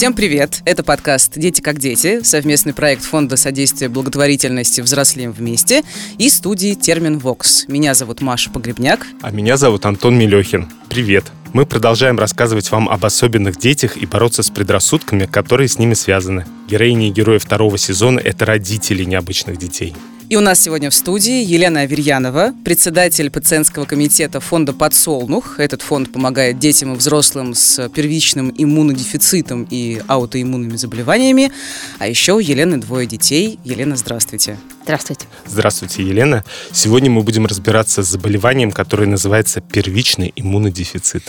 [0.00, 0.62] Всем привет!
[0.64, 5.82] Это подкаст «Дети как дети», совместный проект Фонда содействия благотворительности «Взрослеем вместе»
[6.16, 7.68] и студии «Термин Вокс».
[7.68, 9.06] Меня зовут Маша Погребняк.
[9.20, 10.70] А меня зовут Антон Мелехин.
[10.88, 11.26] Привет!
[11.52, 16.46] Мы продолжаем рассказывать вам об особенных детях и бороться с предрассудками, которые с ними связаны.
[16.66, 19.94] Героини и герои второго сезона— это родители необычных детей.
[20.30, 25.58] И у нас сегодня в студии Елена Аверьянова, председатель пациентского комитета фонда «Подсолнух».
[25.58, 31.50] Этот фонд помогает детям и взрослым с первичным иммунодефицитом и аутоиммунными заболеваниями.
[31.98, 33.58] А еще у Елены двое детей.
[33.64, 34.56] Елена, здравствуйте.
[34.84, 35.26] Здравствуйте.
[35.46, 36.44] Здравствуйте, Елена.
[36.70, 41.24] Сегодня мы будем разбираться с заболеванием, которое называется первичный иммунодефицит.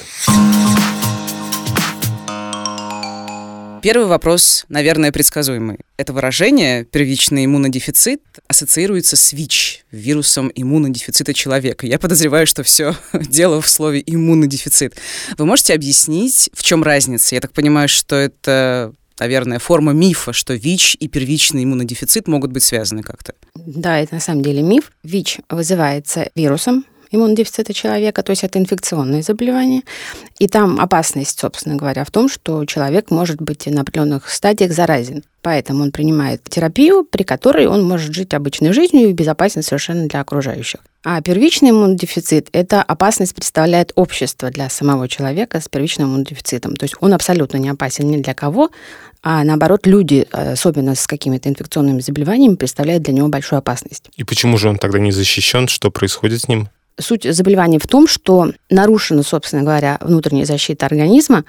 [3.81, 5.80] Первый вопрос, наверное, предсказуемый.
[5.98, 11.88] Это выражение «первичный иммунодефицит» ассоциируется с ВИЧ, вирусом иммунодефицита человека.
[11.88, 14.98] Я подозреваю, что все дело в слове «иммунодефицит».
[15.35, 17.34] Вы можете объяснить, в чем разница?
[17.34, 22.63] Я так понимаю, что это наверное, форма мифа, что ВИЧ и первичный иммунодефицит могут быть
[22.63, 23.35] связаны как-то.
[23.54, 24.91] Да, это на самом деле миф.
[25.04, 29.84] ВИЧ вызывается вирусом, иммунодефицита человека, то есть это инфекционные заболевания.
[30.40, 35.23] И там опасность, собственно говоря, в том, что человек может быть на определенных стадиях заразен.
[35.41, 40.21] Поэтому он принимает терапию, при которой он может жить обычной жизнью и безопасен совершенно для
[40.21, 40.82] окружающих.
[41.04, 46.76] А первичный иммунодефицит– это опасность представляет общество для самого человека с первичным иммунодефицитом.
[46.76, 48.70] То есть он абсолютно не опасен ни для кого,
[49.23, 54.09] а наоборот, люди, особенно с какими-то инфекционными заболеваниями, представляют для него большую опасность.
[54.15, 55.67] И почему же он тогда не защищен?
[55.67, 56.70] Что происходит с ним?
[56.99, 61.45] Суть заболевания в том, что нарушена, собственно говоря, внутренняя защита организма,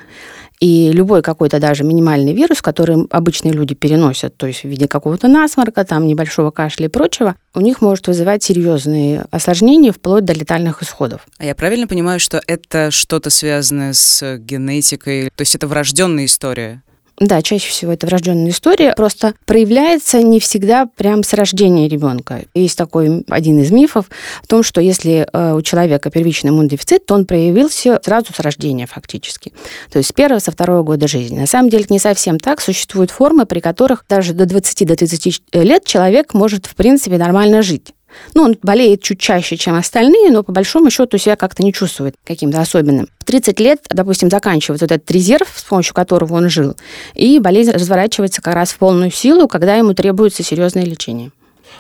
[0.60, 5.26] и любой какой-то даже минимальный вирус, который обычные люди переносят, то есть в виде какого-то
[5.26, 10.80] насморка, там небольшого кашля и прочего, у них может вызывать серьезные осложнения вплоть до летальных
[10.82, 11.26] исходов.
[11.38, 16.84] А я правильно понимаю, что это что-то связанное с генетикой, то есть это врожденная история?
[17.22, 22.42] Да, чаще всего это врожденная история, просто проявляется не всегда прям с рождения ребенка.
[22.52, 24.06] Есть такой один из мифов
[24.42, 28.88] в том, что если э, у человека первичный иммунодефицит, то он проявился сразу с рождения
[28.88, 29.52] фактически.
[29.92, 31.38] То есть с первого, со второго года жизни.
[31.38, 32.61] На самом деле это не совсем так.
[32.61, 37.94] Существуют формы, при которых даже до 20-30 до лет человек может, в принципе, нормально жить.
[38.34, 42.14] Ну, он болеет чуть чаще, чем остальные, но по большому счету себя как-то не чувствует
[42.24, 43.08] каким-то особенным.
[43.20, 46.77] В 30 лет, допустим, заканчивается вот этот резерв, с помощью которого он жил,
[47.14, 51.30] и болезнь разворачивается как раз в полную силу, когда ему требуется серьезное лечение.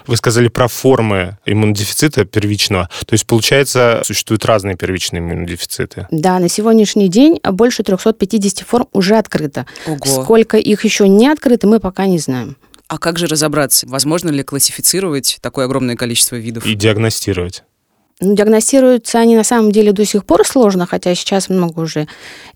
[0.06, 2.88] Вы сказали про формы иммунодефицита первичного.
[3.06, 6.06] То есть, получается, существуют разные первичные иммунодефициты?
[6.10, 9.66] Да, на сегодняшний день больше 350 форм уже открыто.
[9.86, 9.98] Ого.
[10.04, 12.56] Сколько их еще не открыто, мы пока не знаем.
[12.92, 13.88] А как же разобраться?
[13.88, 16.66] Возможно ли классифицировать такое огромное количество видов?
[16.66, 17.64] И диагностировать?
[18.24, 22.06] Ну, диагностируются они на самом деле до сих пор сложно, хотя сейчас много уже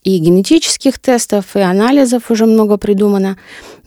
[0.05, 3.37] и генетических тестов, и анализов уже много придумано.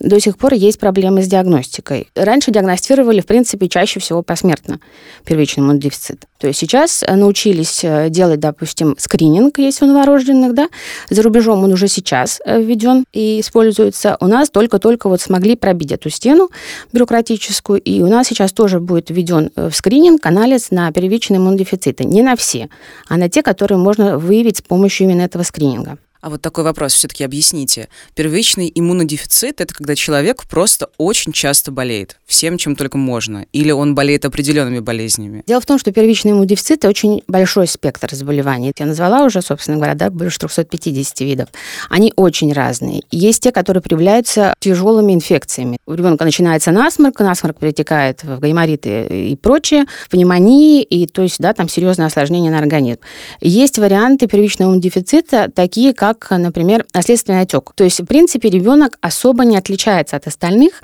[0.01, 2.09] До сих пор есть проблемы с диагностикой.
[2.15, 4.81] Раньше диагностировали, в принципе, чаще всего посмертно
[5.23, 6.25] первичный иммунодефицит.
[6.37, 10.67] То есть сейчас научились э, делать, допустим, скрининг, если у новорожденных, да,
[11.09, 14.17] за рубежом он уже сейчас э, введен и используется.
[14.19, 16.49] У нас только-только вот смогли пробить эту стену
[16.91, 21.68] бюрократическую, и у нас сейчас тоже будет введен э, в скрининг анализ на первичный иммунодефицит
[21.69, 22.03] дефициты.
[22.05, 22.69] Не на все,
[23.07, 25.97] а на те, которые можно выявить с помощью именно этого скрининга.
[26.21, 27.87] А вот такой вопрос все-таки объясните.
[28.13, 33.95] Первичный иммунодефицит– это когда человек просто очень часто болеет, всем, чем только можно, или он
[33.95, 35.43] болеет определенными болезнями?
[35.47, 38.73] Дело в том, что первичный иммунодефицит– очень большой спектр заболеваний.
[38.77, 41.49] Я назвала уже, собственно говоря, да, больше 350 видов.
[41.89, 43.03] Они очень разные.
[43.11, 45.77] Есть те, которые проявляются тяжелыми инфекциями.
[45.85, 51.39] У ребенка начинается насморк, насморк перетекает в гаймориты и прочее, в пневмонии, и то есть,
[51.39, 52.99] да, там серьезное осложнение на организм.
[53.39, 57.71] Есть варианты первичного иммунодефицита, такие как как, например, наследственный отек.
[57.75, 60.81] То есть, в принципе, ребенок особо не отличается от остальных.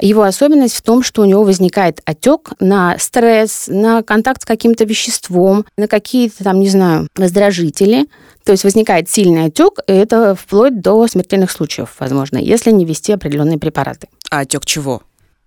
[0.00, 4.84] Его особенность в том, что у него возникает отек на стресс, на контакт с каким-то
[4.84, 8.08] веществом, на какие-то там, не знаю, раздражители.
[8.44, 13.12] То есть возникает сильный отек, и это вплоть до смертельных случаев, возможно, если не ввести
[13.12, 14.08] определенные препараты.
[14.30, 15.02] А отек чего?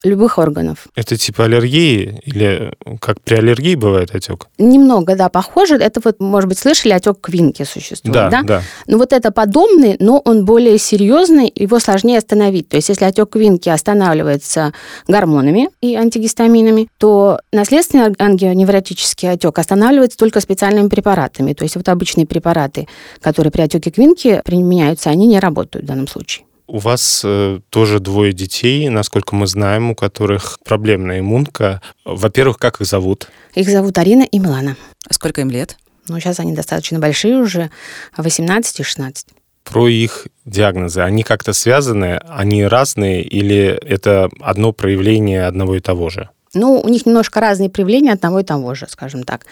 [0.06, 0.88] Любых органов.
[0.96, 4.48] Это типа аллергии или как при аллергии бывает отек?
[4.58, 5.76] Немного, да, похоже.
[5.76, 8.30] Это вот, может быть, слышали, отек квинки существует, да?
[8.30, 8.62] Да, да.
[8.88, 12.70] Но вот это подобный, но он более серьезный, его сложнее остановить.
[12.70, 14.74] То есть если отек квинки останавливается
[15.08, 21.54] гормонами и антигистаминами, то наследственный ангионевротический отек останавливается только специальными препаратами.
[21.54, 22.88] То есть вот обычные препараты,
[23.22, 26.45] которые при отеке квинки применяются, они не работают в данном случае.
[26.68, 31.82] У вас э, тоже двое детей, насколько мы знаем, у которых проблемная иммунка.
[32.06, 33.28] Во-первых, как их зовут?
[33.54, 34.76] Их зовут Арина и Милана.
[35.08, 35.78] А сколько им лет?
[36.08, 37.70] Ну, сейчас они достаточно большие уже,
[38.18, 39.28] 18 и 16.
[39.64, 41.02] Про их диагнозы.
[41.02, 46.30] Они как-то связаны, они разные или это одно проявление одного и того же?
[46.56, 49.46] Ну, у них немножко разные проявления одного и того же, скажем так.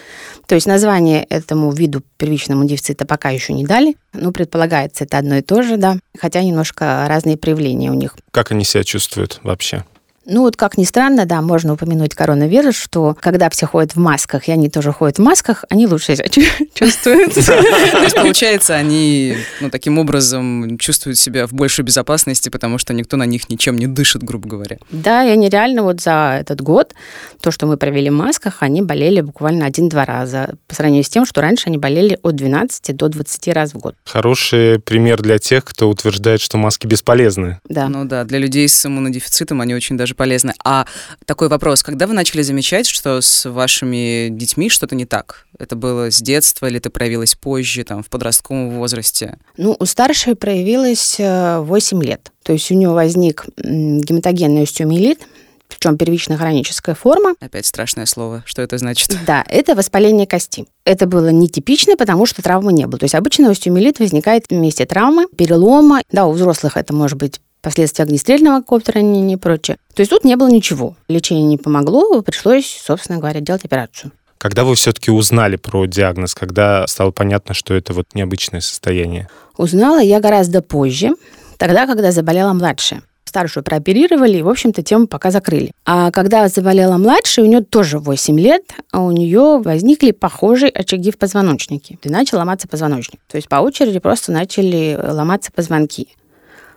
[0.48, 3.96] То есть название этому виду первичному дефицита пока еще не дали.
[4.14, 5.98] Ну, предполагается, это одно и то же, да.
[6.18, 8.16] Хотя немножко разные проявления у них.
[8.32, 9.84] Как они себя чувствуют вообще?
[10.26, 14.48] Ну вот как ни странно, да, можно упомянуть коронавирус, что когда все ходят в масках,
[14.48, 16.28] и они тоже ходят в масках, они лучше себя
[16.74, 17.34] чувствуют.
[17.34, 23.18] То есть, получается, они ну, таким образом чувствуют себя в большей безопасности, потому что никто
[23.18, 24.78] на них ничем не дышит, грубо говоря.
[24.92, 26.94] Да, и они реально вот за этот год,
[27.42, 31.26] то, что мы провели в масках, они болели буквально один-два раза, по сравнению с тем,
[31.26, 33.96] что раньше они болели от 12 до 20 раз в год.
[34.06, 37.60] Хороший пример для тех, кто утверждает, что маски бесполезны.
[37.68, 37.90] Да.
[37.90, 40.54] Ну да, для людей с иммунодефицитом они очень даже полезны.
[40.64, 40.86] А
[41.26, 45.46] такой вопрос, когда вы начали замечать, что с вашими детьми что-то не так?
[45.60, 49.38] Это было с детства или это проявилось позже, там, в подростковом возрасте?
[49.58, 52.32] Ну, у старшей проявилось 8 лет.
[52.44, 55.22] То есть у нее возник гематогенный остеомиелит,
[55.70, 57.34] причем первичная хроническая форма.
[57.40, 58.44] Опять страшное слово.
[58.46, 59.18] Что это значит?
[59.26, 60.66] Да, это воспаление кости.
[60.86, 63.00] Это было нетипично, потому что травмы не было.
[63.00, 66.02] То есть обычно остеомиелит возникает вместе травмы, перелома.
[66.12, 69.78] Да, у взрослых это может быть последствия огнестрельного коптера и прочее.
[69.96, 70.96] То есть тут не было ничего.
[71.08, 74.12] Лечение не помогло, пришлось, собственно говоря, делать операцию.
[74.38, 79.30] Когда вы все-таки узнали про диагноз, когда стало понятно, что это вот необычное состояние?
[79.58, 81.12] Узнала я гораздо позже,
[81.58, 83.04] тогда, когда заболела младшая.
[83.24, 85.72] Старшую прооперировали, и, в общем-то, тему пока закрыли.
[85.86, 91.10] А когда заболела младшая, у нее тоже 8 лет, а у нее возникли похожие очаги
[91.10, 91.98] в позвоночнике.
[92.04, 93.22] И начал ломаться позвоночник.
[93.32, 96.10] То есть по очереди просто начали ломаться позвонки.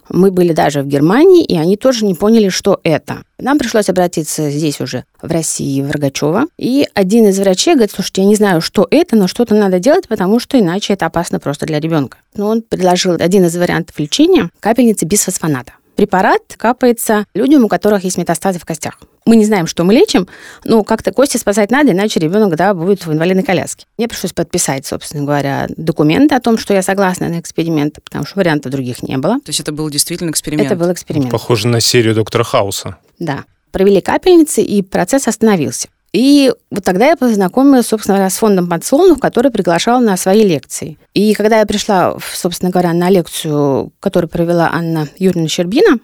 [0.08, 3.22] Мы были даже в Германии, и они тоже не поняли, что это.
[3.38, 6.46] Нам пришлось обратиться здесь уже, в России, в Рогачева.
[6.58, 10.08] И один из врачей говорит, слушайте, я не знаю, что это, но что-то надо делать,
[10.08, 12.18] потому что иначе это опасно просто для ребенка.
[12.34, 18.18] Но он предложил один из вариантов лечения– капельницы бисфосфоната препарат капается людям, у которых есть
[18.18, 19.00] метастазы в костях.
[19.24, 20.28] Мы не знаем, что мы лечим,
[20.64, 23.86] но как-то кости спасать надо, иначе ребенок да, будет в инвалидной коляске.
[23.98, 28.38] Мне пришлось подписать, собственно говоря, документы о том, что я согласна на эксперимент, потому что
[28.38, 29.40] вариантов других не было.
[29.40, 30.70] То есть это был действительно эксперимент?
[30.70, 31.30] Это был эксперимент.
[31.30, 32.98] Похоже на серию доктора Хауса.
[33.18, 33.44] Да.
[33.72, 35.88] Провели капельницы, и процесс остановился.
[36.16, 40.96] И вот тогда я познакомилась, собственно говоря, с фондом «Подсолнух», который приглашал на свои лекции.
[41.12, 45.98] И когда я пришла, собственно говоря, на лекцию, которую провела Анна Юрьевна Щербина,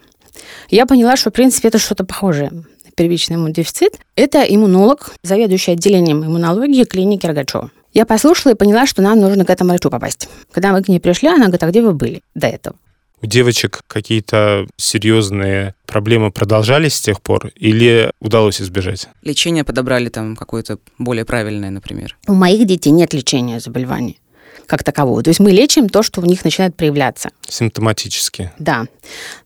[0.69, 2.51] я поняла, что, в принципе, это что-то похожее
[2.95, 3.95] первичный иммунодефицит.
[4.15, 7.71] Это иммунолог, заведующий отделением иммунологии клиники Рогачева.
[7.95, 10.29] Я послушала и поняла, что нам нужно к этому врачу попасть.
[10.51, 12.77] Когда мы к ней пришли, она говорит, а где вы были до этого?
[13.23, 19.09] У девочек какие-то серьезные проблемы продолжались с тех пор или удалось избежать?
[19.23, 22.17] Лечение подобрали там какое-то более правильное, например?
[22.27, 24.19] У моих детей нет лечения заболеваний
[24.67, 25.23] как такового.
[25.23, 27.31] То есть мы лечим то, что у них начинает проявляться.
[27.49, 28.53] Симптоматически.
[28.59, 28.87] Да.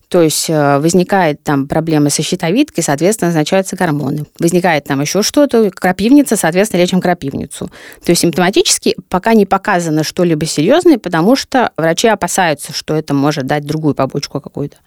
[0.09, 4.25] То есть э, возникает там проблема со щитовидкой, соответственно, назначаются гормоны.
[4.39, 7.69] Возникает там еще что-то, крапивница, соответственно, лечим крапивницу.
[8.05, 13.47] То есть симптоматически пока не показано что-либо серьезное, потому что врачи опасаются, что это может
[13.47, 14.77] дать другую побочку какую-то.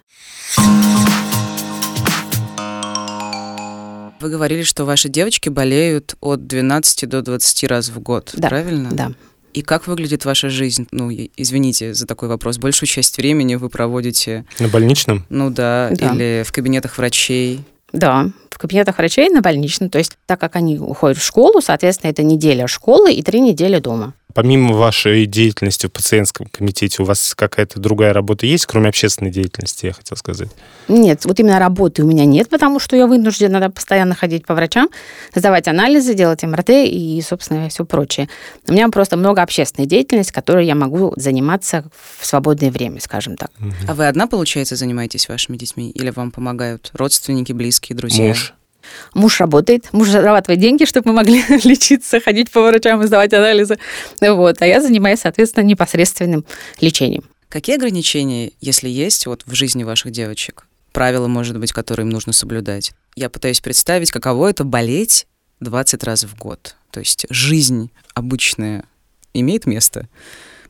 [4.21, 8.91] Вы говорили, что ваши девочки болеют от 12 до 20 раз в год, да, правильно?
[8.93, 9.13] Да.
[9.53, 10.87] И как выглядит ваша жизнь?
[10.91, 12.59] Ну, извините за такой вопрос.
[12.59, 14.45] Большую часть времени вы проводите...
[14.59, 15.25] На больничном?
[15.29, 16.15] Ну да, да.
[16.15, 17.65] или в кабинетах врачей.
[17.93, 18.31] Да,
[18.61, 19.91] кабинетах врачей на больничном.
[19.91, 23.79] То есть так как они уходят в школу, соответственно, это неделя школы и три недели
[23.79, 24.15] дома.
[24.33, 29.87] Помимо вашей деятельности в пациентском комитете, у вас какая-то другая работа есть, кроме общественной деятельности,
[29.87, 30.49] я хотел сказать?
[30.89, 34.89] Нет, вот именно работы у меня нет, потому что я вынуждена постоянно ходить по врачам,
[35.35, 38.29] сдавать анализы, делать МРТ и, собственно, все прочее.
[38.69, 41.85] У меня просто много общественной деятельности, которой я могу заниматься
[42.19, 43.51] в свободное время, скажем так.
[43.89, 45.91] А вы одна, получается, занимаетесь вашими детьми?
[45.91, 48.29] Или вам помогают родственники, близкие, друзья?
[48.29, 48.50] Муж.
[49.15, 53.79] Муж работает, муж зарабатывает деньги, чтобы мы могли лечиться, ходить по врачам и сдавать анализы.
[54.21, 54.61] Вот.
[54.61, 56.45] А я занимаюсь, соответственно, непосредственным
[56.81, 57.25] лечением.
[57.49, 60.67] Какие ограничения, если есть, вот в жизни ваших девочек?
[60.93, 62.93] Правила, может быть, которые им нужно соблюдать?
[63.17, 65.27] Я пытаюсь представить, каково это болеть
[65.61, 66.77] 20 раз в год.
[66.91, 68.85] То есть жизнь обычная
[69.35, 70.09] имеет место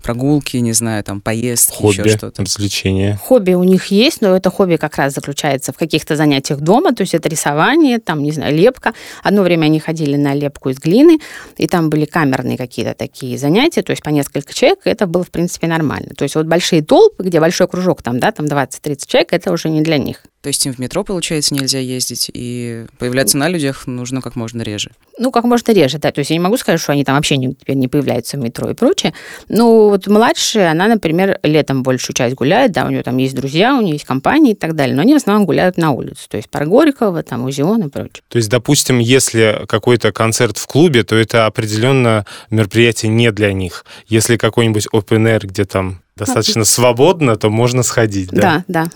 [0.03, 2.43] прогулки, не знаю, там, поездки, хобби, еще что-то.
[2.43, 3.19] развлечения.
[3.23, 7.03] Хобби у них есть, но это хобби как раз заключается в каких-то занятиях дома, то
[7.03, 8.95] есть это рисование, там, не знаю, лепка.
[9.23, 11.19] Одно время они ходили на лепку из глины,
[11.57, 15.25] и там были камерные какие-то такие занятия, то есть по несколько человек, и это было,
[15.25, 16.11] в принципе, нормально.
[16.17, 19.69] То есть вот большие толпы, где большой кружок, там, да, там 20-30 человек, это уже
[19.69, 20.23] не для них.
[20.43, 24.63] То есть им в метро, получается, нельзя ездить, и появляться на людях нужно как можно
[24.63, 24.91] реже.
[25.19, 26.11] Ну, как можно реже, да.
[26.13, 28.41] То есть я не могу сказать, что они там вообще не, теперь не появляются в
[28.41, 29.13] метро и прочее.
[29.49, 33.77] Но вот младшая, она, например, летом большую часть гуляет, да, у нее там есть друзья,
[33.77, 36.27] у нее есть компании и так далее, но они в основном гуляют на улице.
[36.29, 38.23] То есть парк Горького, там, Узион и прочее.
[38.29, 43.85] То есть, допустим, если какой-то концерт в клубе, то это определенно мероприятие не для них.
[44.07, 48.65] Если какой-нибудь open air, где там достаточно свободно, то можно сходить, да?
[48.67, 48.91] Да, да.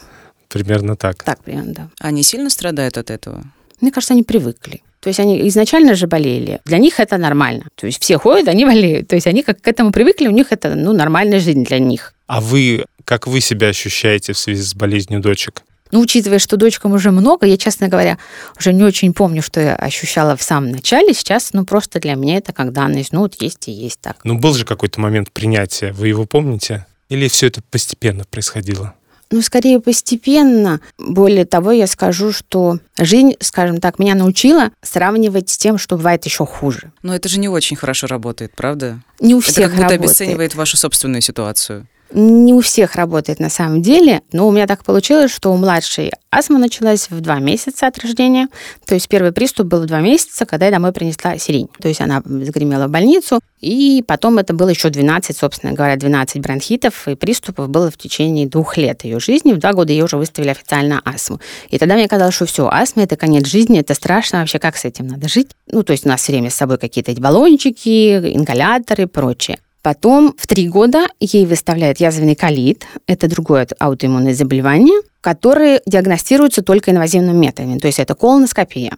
[0.55, 1.25] Примерно так.
[1.25, 1.89] Так примерно, да.
[1.99, 3.43] Они сильно страдают от этого?
[3.81, 4.83] Мне кажется, они привыкли.
[5.01, 6.61] То есть они изначально же болели.
[6.65, 7.65] Для них это нормально.
[7.75, 9.09] То есть все ходят, они болеют.
[9.09, 12.15] То есть они как к этому привыкли, у них это ну, нормальная жизнь для них.
[12.29, 15.65] А вы, как вы себя ощущаете в связи с болезнью дочек?
[15.91, 18.17] Ну, учитывая, что дочкам уже много, я, честно говоря,
[18.57, 21.13] уже не очень помню, что я ощущала в самом начале.
[21.15, 23.13] Сейчас, ну, просто для меня это как данность.
[23.13, 24.19] Ну, вот есть и есть так.
[24.23, 25.91] Ну, был же какой-то момент принятия.
[25.91, 26.87] Вы его помните?
[27.09, 28.95] Или все это постепенно происходило?
[29.35, 30.81] Ну, скорее постепенно.
[30.97, 36.25] Более того, я скажу, что жизнь, скажем так, меня научила сравнивать с тем, что бывает
[36.25, 36.93] еще хуже.
[37.03, 39.01] Но это же не очень хорошо работает, правда?
[39.19, 40.01] Не у Это всех как будто работает.
[40.03, 41.89] обесценивает вашу собственную ситуацию.
[42.15, 46.13] Не у всех работает на самом деле, но у меня так получилось, что у младшей
[46.31, 48.47] астма началась в два месяца от рождения.
[48.87, 51.69] То есть первый приступ был в два месяца, когда я домой принесла сирень.
[51.81, 56.41] То есть она загремела в больницу, и потом это было еще 12, собственно говоря, 12
[56.41, 59.53] бронхитов и приступов было в течение двух лет ее жизни.
[59.53, 61.41] В два года ей уже выставили официально астму.
[61.71, 64.85] И тогда мне казалось, что все, астма– это конец жизни, это страшно вообще, как с
[64.85, 65.49] этим надо жить?
[65.67, 69.59] Ну, то есть у нас все время с собой какие-то баллончики, ингаляторы и прочее.
[69.85, 76.91] Потом в три года ей выставляют язвенный колит, это другое аутоиммунное заболевание, которое диагностируется только
[76.91, 78.97] инвазивными методами, то есть это колоноскопия.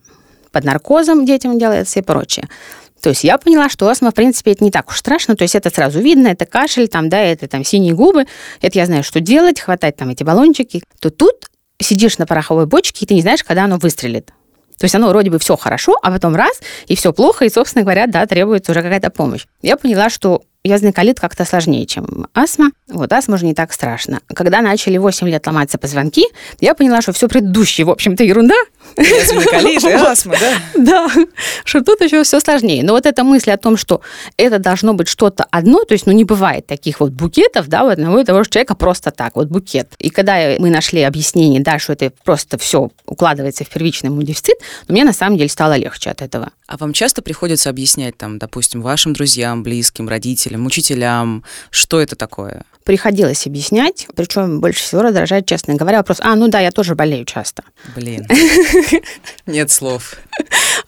[0.53, 2.49] Под наркозом детям делается и прочее.
[3.03, 5.35] То есть я поняла, что астма, в принципе, это не так уж страшно.
[5.35, 8.27] То есть это сразу видно, это кашель, там, да, это там синие губы.
[8.61, 10.85] Это я знаю, что делать, хватать там эти баллончики.
[11.01, 11.51] То тут
[11.81, 14.31] сидишь на пороховой бочке, и ты не знаешь, когда оно выстрелит.
[14.79, 17.83] То есть оно вроде бы все хорошо, а потом раз, и все плохо, и, собственно
[17.83, 19.47] говоря, да, требуется уже какая-то помощь.
[19.63, 22.71] Я поняла, что язвенный колит как-то сложнее, чем астма.
[22.89, 24.21] Вот астма уже не так страшно.
[24.35, 26.27] Когда начали 8 лет ломаться позвонки,
[26.61, 28.55] я поняла, что все предыдущее, в общем-то, ерунда.
[28.97, 30.59] И астма, да?
[30.77, 31.11] Да,
[31.65, 32.83] что тут еще все сложнее.
[32.83, 34.01] Но вот эта мысль о том, что
[34.37, 37.89] это должно быть что-то одно, то есть, ну, не бывает таких вот букетов, да, у
[37.89, 39.93] одного и того же человека просто так, вот букет.
[39.99, 44.11] И когда мы нашли объяснение, да, что это просто все укладывается в первичный
[44.89, 46.51] ну, мне на самом деле стало легче от этого.
[46.67, 52.65] А вам часто приходится объяснять, там, допустим, вашим друзьям, близким, родителям, учителям, что это такое?
[52.87, 57.25] Приходилось объяснять, причем больше всего раздражает, честно говоря, вопрос, а, ну да, я тоже болею
[57.25, 57.65] часто.
[57.97, 58.25] Блин,
[59.47, 60.15] нет слов.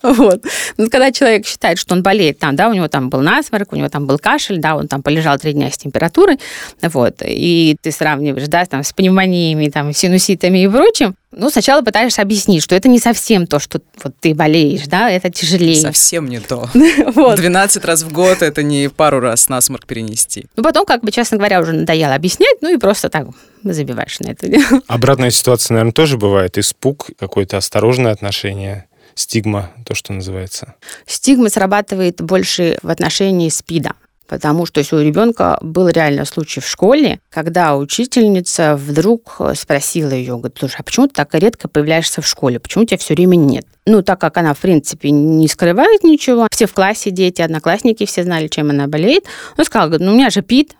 [0.01, 0.45] Вот.
[0.77, 3.77] Ну, когда человек считает, что он болеет, там, да, у него там был насморк, у
[3.77, 6.39] него там был кашель, да, он там полежал три дня с температурой,
[6.83, 12.23] вот, и ты сравниваешь, да, там, с пневмониями, там, синуситами и прочим, ну, сначала пытаешься
[12.23, 15.77] объяснить, что это не совсем то, что вот ты болеешь, да, это тяжелее.
[15.77, 16.69] Совсем не то.
[17.15, 17.37] Вот.
[17.37, 20.47] 12 раз в год это не пару раз насморк перенести.
[20.57, 23.27] Ну, потом, как бы, честно говоря, уже надоело объяснять, ну, и просто так
[23.63, 24.47] забиваешь на это.
[24.87, 26.57] Обратная ситуация, наверное, тоже бывает.
[26.59, 30.75] Испуг, какое-то осторожное отношение, стигма, то, что называется.
[31.07, 33.93] Стигма срабатывает больше в отношении СПИДа.
[34.29, 40.37] Потому что если у ребенка был реально случай в школе, когда учительница вдруг спросила ее,
[40.37, 42.61] говорит, слушай, а почему ты так редко появляешься в школе?
[42.61, 43.67] Почему тебя все время нет?
[43.87, 48.23] Ну, так как она, в принципе, не скрывает ничего, все в классе дети, одноклассники все
[48.23, 49.25] знали, чем она болеет,
[49.57, 50.77] он сказал, говорит, ну, у меня же ПИД.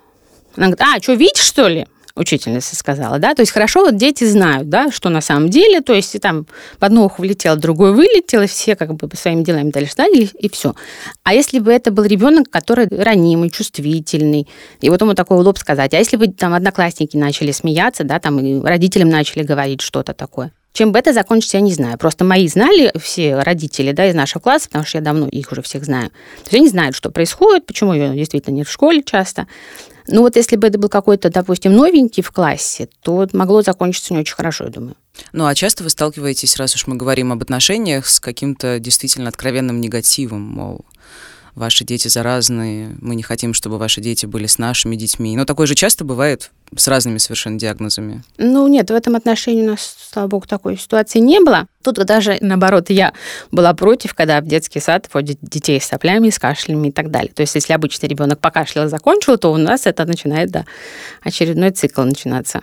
[0.55, 1.87] Она говорит, а, что, видишь, что ли?
[2.19, 5.95] Учительница сказала, да, то есть хорошо вот дети знают, да, что на самом деле, то
[5.95, 6.47] есть и там
[6.79, 10.49] в одно ухо влетело, другое вылетело, все как бы по своими делами дальше стали, и
[10.51, 10.75] все.
[11.23, 14.49] А если бы это был ребенок, который ранимый, чувствительный,
[14.81, 18.39] и вот ему такой лоб сказать, а если бы там одноклассники начали смеяться, да, там
[18.41, 21.99] и родителям начали говорить что-то такое, чем бы это закончится, я не знаю.
[21.99, 25.61] Просто мои знали все родители да, из нашего класса, потому что я давно их уже
[25.63, 26.11] всех знаю.
[26.11, 29.49] То есть они знают, что происходит, почему ее действительно нет в школе часто.
[30.09, 34.21] Ну вот если бы это был какой-то, допустим, новенький в классе, то могло закончиться не
[34.21, 34.97] очень хорошо, я думаю.
[35.33, 39.81] Ну а часто вы сталкиваетесь, раз уж мы говорим об отношениях, с каким-то действительно откровенным
[39.81, 40.85] негативом, мол,
[41.59, 45.37] ваши дети заразные, мы не хотим, чтобы ваши дети были с нашими детьми.
[45.37, 48.23] Но такое же часто бывает с разными совершенно диагнозами.
[48.39, 51.67] Ну нет, в этом отношении у нас, слава богу, такой ситуации не было.
[51.83, 53.13] Тут даже, наоборот, я
[53.51, 57.33] была против, когда в детский сад вводят детей с соплями, с кашлями и так далее.
[57.33, 60.65] То есть если обычный ребенок покашлял и закончил, то у нас это начинает, да,
[61.23, 62.63] очередной цикл начинаться.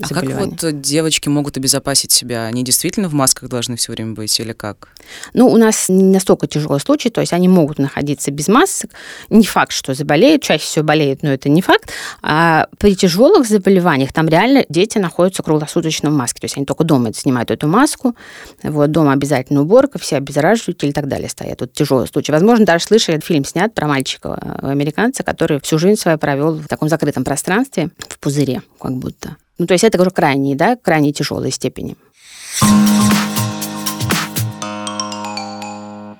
[0.00, 2.46] А как вот девочки могут обезопасить себя?
[2.46, 4.88] Они действительно в масках должны все время быть или как?
[5.34, 8.90] Ну, у нас не настолько тяжелый случай, то есть они могут находиться без масок.
[9.30, 11.90] Не факт, что заболеют, чаще всего болеют, но это не факт.
[12.22, 16.84] А при тяжелых заболеваниях там реально дети находятся круглосуточно в маске, то есть они только
[16.84, 18.14] дома снимают эту маску,
[18.62, 21.60] вот дома обязательно уборка, все обеззараживатели и так далее стоят.
[21.60, 22.32] Вот тяжелый случай.
[22.32, 26.66] Возможно, даже слышали, фильм снят про мальчика э, американца, который всю жизнь свою провел в
[26.66, 29.36] таком закрытом пространстве, в пузыре, как будто.
[29.58, 31.96] Ну, то есть это уже крайние, да, крайне тяжелой степени.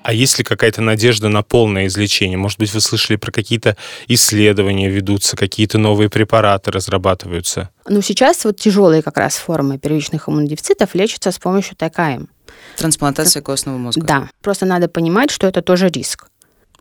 [0.03, 2.37] А есть ли какая-то надежда на полное излечение?
[2.37, 3.75] Может быть, вы слышали про какие-то
[4.07, 7.71] исследования ведутся, какие-то новые препараты разрабатываются?
[7.89, 12.27] Ну, сейчас вот тяжелые как раз формы первичных иммунодефицитов лечатся с помощью ТКМ.
[12.77, 14.07] Трансплантация костного мозга.
[14.07, 16.29] Да, просто надо понимать, что это тоже риск.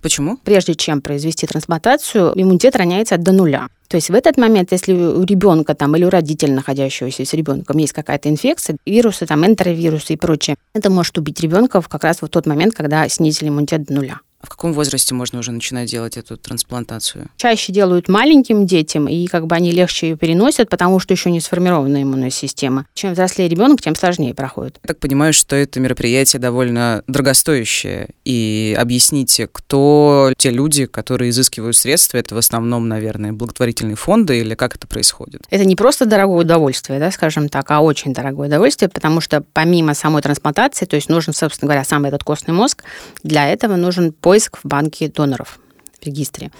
[0.00, 0.36] Почему?
[0.36, 3.66] Прежде чем произвести трансплантацию, иммунитет роняется до нуля.
[3.88, 7.78] То есть в этот момент, если у ребенка там, или у родителя, находящегося с ребенком,
[7.78, 12.28] есть какая-то инфекция, вирусы, там, энтеровирусы и прочее, это может убить ребенка как раз в
[12.28, 14.20] тот момент, когда снизили иммунитет до нуля.
[14.46, 17.26] В каком возрасте можно уже начинать делать эту трансплантацию?
[17.36, 21.40] Чаще делают маленьким детям, и как бы они легче ее переносят, потому что еще не
[21.40, 22.86] сформирована иммунная система.
[22.94, 24.78] Чем взрослее ребенок, тем сложнее проходит.
[24.84, 28.10] Я так понимаю, что это мероприятие довольно дорогостоящее.
[28.24, 34.54] И объясните, кто те люди, которые изыскивают средства, это в основном, наверное, благотворительные фонды, или
[34.54, 35.42] как это происходит?
[35.50, 39.94] Это не просто дорогое удовольствие, да, скажем так, а очень дорогое удовольствие, потому что помимо
[39.94, 42.84] самой трансплантации, то есть нужен, собственно говоря, сам этот костный мозг,
[43.24, 45.58] для этого нужен поиск поиск в банке доноров
[45.98, 46.50] в регистре.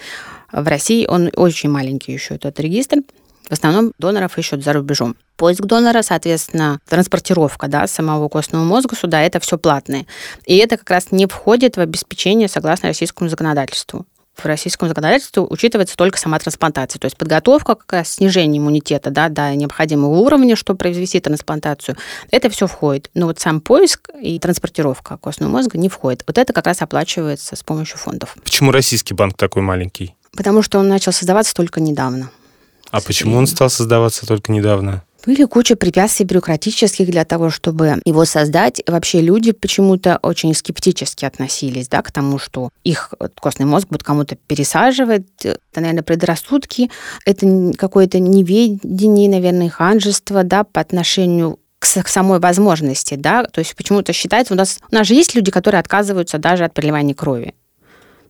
[0.51, 3.03] В России он очень маленький еще, этот регистр.
[3.51, 5.15] В основном доноров ищут за рубежом.
[5.37, 10.07] Поиск донора, соответственно, транспортировка да, самого костного мозга сюда, это все платное.
[10.47, 14.07] И это как раз не входит в обеспечение согласно российскому законодательству
[14.37, 16.99] в российском законодательстве учитывается только сама трансплантация.
[16.99, 21.97] То есть подготовка, как раз снижение иммунитета да, до необходимого уровня, чтобы произвести трансплантацию,
[22.31, 23.11] это все входит.
[23.15, 26.25] Но вот сам поиск и транспортировка костного мозга не входит.
[26.27, 28.37] Вот это как раз оплачивается с помощью фондов.
[28.43, 30.15] Почему российский банк такой маленький?
[30.37, 32.31] Потому что он начал создаваться только недавно.
[32.91, 35.03] А почему он стал создаваться только недавно?
[35.27, 38.81] Были куча препятствий бюрократических для того, чтобы его создать.
[38.87, 44.37] Вообще люди почему-то очень скептически относились да, к тому, что их костный мозг будет кому-то
[44.37, 45.27] пересаживать.
[45.43, 46.91] Это, наверное, предрассудки.
[47.25, 54.13] Это какое-то неведение, наверное, ханжество да, по отношению к самой возможности, да, то есть почему-то
[54.13, 57.55] считается, у нас, у нас же есть люди, которые отказываются даже от переливания крови.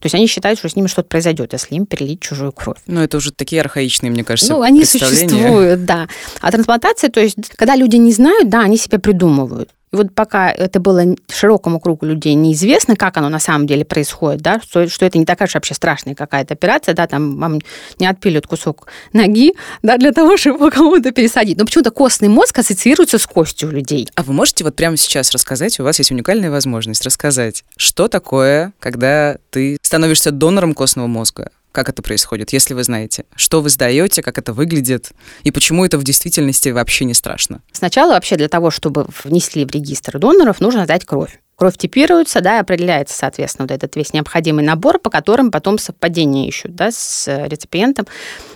[0.06, 2.78] То есть они считают, что с ними что-то произойдет, если им перелить чужую кровь.
[2.86, 6.06] Ну, это уже такие архаичные, мне кажется, Ну, они существуют, да.
[6.40, 9.70] А трансплантация, то есть, когда люди не знают, да, они себя придумывают.
[9.92, 14.42] И вот пока это было широкому кругу людей неизвестно, как оно на самом деле происходит,
[14.42, 17.60] да, что, что это не такая же вообще страшная какая-то операция, да, там вам
[17.98, 21.58] не отпилят кусок ноги, да, для того, чтобы кому-то пересадить.
[21.58, 24.08] Но почему-то костный мозг ассоциируется с костью людей.
[24.14, 28.72] А вы можете вот прямо сейчас рассказать, у вас есть уникальная возможность рассказать, что такое,
[28.80, 31.50] когда ты становишься донором костного мозга?
[31.76, 35.10] Как это происходит, если вы знаете, что вы сдаете, как это выглядит,
[35.44, 37.60] и почему это в действительности вообще не страшно?
[37.70, 41.38] Сначала вообще для того, чтобы внесли в регистр доноров, нужно сдать кровь.
[41.54, 46.48] Кровь типируется, да, и определяется, соответственно, вот этот весь необходимый набор, по которым потом совпадение
[46.48, 48.06] ищут, да, с реципиентом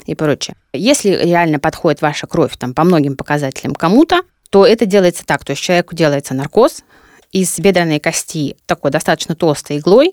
[0.06, 0.56] и прочее.
[0.72, 5.50] Если реально подходит ваша кровь там по многим показателям кому-то, то это делается так, то
[5.50, 6.84] есть человеку делается наркоз,
[7.32, 10.12] из бедренной кости такой достаточно толстой иглой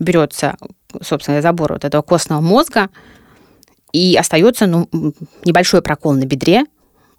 [0.00, 0.56] берется
[1.00, 2.88] собственно, забор вот этого костного мозга,
[3.92, 4.88] и остается ну,
[5.44, 6.64] небольшой прокол на бедре.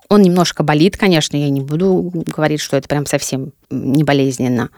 [0.09, 4.69] Он немножко болит, конечно, я не буду говорить, что это прям совсем не болезненно.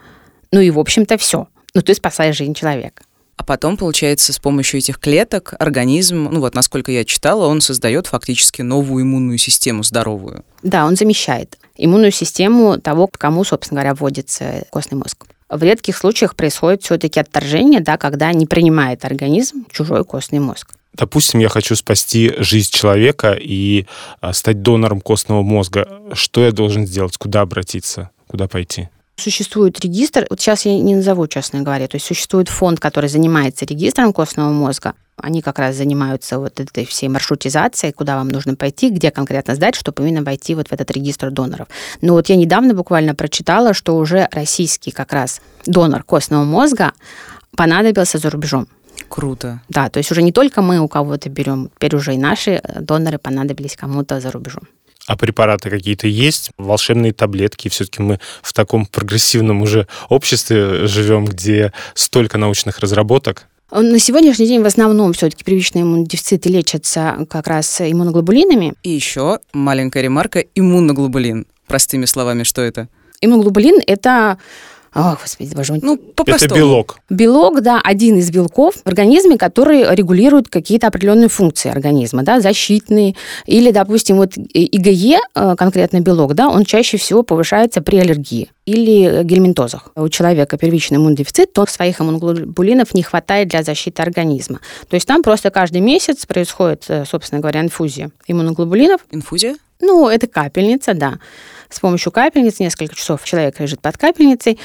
[0.50, 1.48] Ну и, в общем-то, все.
[1.74, 3.02] Ну, ты спасаешь жизнь человека.
[3.36, 8.06] А потом, получается, с помощью этих клеток организм, ну вот насколько я читала, он создает
[8.06, 10.44] фактически новую иммунную систему здоровую.
[10.62, 15.26] Да, он замещает иммунную систему того, кому, собственно говоря, вводится костный мозг.
[15.50, 20.70] В редких случаях происходит все-таки отторжение, да, когда не принимает организм чужой костный мозг.
[20.92, 23.86] Допустим, я хочу спасти жизнь человека и
[24.20, 25.88] а, стать донором костного мозга.
[26.12, 27.16] Что я должен сделать?
[27.16, 28.10] Куда обратиться?
[28.28, 28.88] Куда пойти?
[29.16, 33.66] Существует регистр, вот сейчас я не назову, честно говоря, то есть существует фонд, который занимается
[33.66, 34.94] регистром костного мозга.
[35.22, 39.74] Они как раз занимаются вот этой всей маршрутизацией, куда вам нужно пойти, где конкретно сдать,
[39.74, 41.68] чтобы именно войти вот в этот регистр доноров.
[42.00, 46.92] Но вот я недавно буквально прочитала, что уже российский как раз донор костного мозга
[47.56, 48.68] понадобился за рубежом.
[49.08, 49.60] Круто.
[49.68, 53.18] Да, то есть уже не только мы у кого-то берем, теперь уже и наши доноры
[53.18, 54.62] понадобились кому-то за рубежом.
[55.06, 56.52] А препараты какие-то есть?
[56.56, 57.68] Волшебные таблетки?
[57.68, 63.48] Все-таки мы в таком прогрессивном уже обществе живем, где столько научных разработок.
[63.70, 68.74] На сегодняшний день в основном все-таки первичные иммунодефициты лечатся как раз иммуноглобулинами.
[68.82, 71.46] И еще маленькая ремарка– иммуноглобулин.
[71.68, 72.88] Простыми словами, что это?
[73.20, 74.38] Иммуноглобулин– это
[74.92, 75.80] о, господи, боже мой.
[75.82, 76.98] Ну, по Это белок.
[77.08, 83.14] Белок, да, один из белков в организме, который регулирует какие-то определенные функции организма, да, защитные.
[83.46, 89.22] Или, допустим, вот ИГЕ, э, конкретно белок, да, он чаще всего повышается при аллергии или
[89.22, 89.92] гельминтозах.
[89.94, 94.60] У человека первичный иммунодефицит, то своих иммуноглобулинов не хватает для защиты организма.
[94.88, 99.02] То есть там просто каждый месяц происходит, э, собственно говоря, инфузия иммуноглобулинов.
[99.12, 99.56] Инфузия?
[99.80, 101.18] Ну, это капельница, да
[101.70, 104.58] с помощью капельниц, несколько часов человек лежит под капельницей,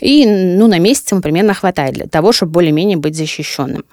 [0.00, 3.84] и ну, на месяц ему примерно хватает для того, чтобы более-менее быть защищенным.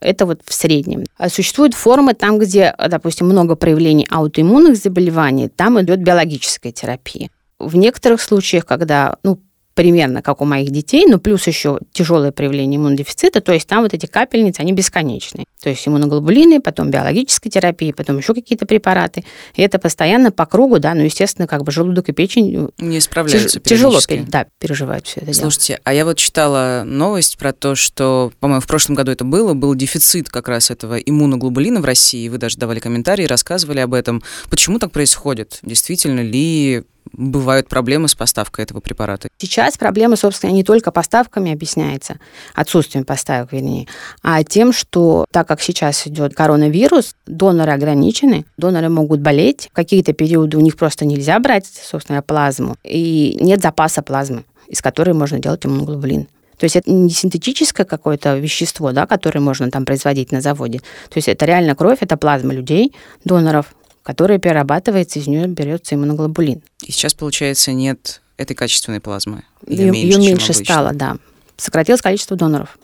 [0.00, 1.04] Это вот в среднем.
[1.16, 7.30] А существуют формы там, где, допустим, много проявлений аутоиммунных заболеваний, там идет биологическая терапия.
[7.58, 9.40] В некоторых случаях, когда ну,
[9.74, 13.92] примерно как у моих детей, но плюс еще тяжелое проявление иммунодефицита, то есть там вот
[13.92, 15.46] эти капельницы, они бесконечные.
[15.62, 19.24] То есть иммуноглобулины, потом биологическая терапия, потом еще какие-то препараты.
[19.54, 23.00] И это постоянно по кругу, да, ну, естественно, как бы желудок и печень э, не
[23.00, 25.80] справляются тяж- Тяжело, да, переживают все это Слушайте, дело.
[25.84, 29.74] а я вот читала новость про то, что, по-моему, в прошлом году это было, был
[29.74, 34.22] дефицит как раз этого иммуноглобулина в России, вы даже давали комментарии, рассказывали об этом.
[34.50, 35.58] Почему так происходит?
[35.62, 36.84] Действительно ли
[37.16, 39.28] бывают проблемы с поставкой этого препарата?
[39.38, 42.18] Сейчас проблема, собственно, не только поставками объясняется,
[42.54, 43.86] отсутствием поставок, вернее,
[44.22, 50.12] а тем, что так как сейчас идет коронавирус, доноры ограничены, доноры могут болеть, в какие-то
[50.12, 55.38] периоды у них просто нельзя брать, собственно, плазму, и нет запаса плазмы, из которой можно
[55.38, 56.26] делать иммуноглобулин.
[56.58, 60.78] То есть это не синтетическое какое-то вещество, да, которое можно там производить на заводе.
[60.78, 63.74] То есть это реально кровь, это плазма людей, доноров,
[64.04, 66.62] которая перерабатывается, из нее берется иммуноглобулин.
[66.84, 69.42] И сейчас, получается, нет этой качественной плазмы?
[69.66, 71.16] Ее меньше, ее меньше стало, да.
[71.56, 72.78] Сократилось количество доноров.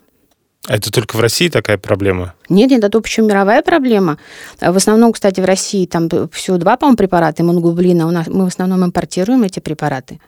[0.67, 2.35] А это только в России такая проблема?
[2.49, 4.19] Нет, нет, это общая мировая проблема.
[4.61, 8.07] В основном, кстати, в России там всего два, по-моему, препарата иммуноглобулина.
[8.07, 10.21] У нас, мы в основном импортируем эти препараты.